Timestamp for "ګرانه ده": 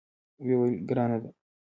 0.89-1.29